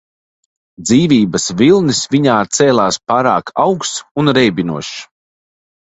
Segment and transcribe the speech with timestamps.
[0.89, 4.93] Dzīvības vilnis viņā cēlās pārāk augsts un reibinošs.